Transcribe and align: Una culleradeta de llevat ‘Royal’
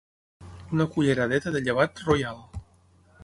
Una 0.77 0.87
culleradeta 0.95 1.53
de 1.57 1.63
llevat 1.67 2.03
‘Royal’ 2.09 2.43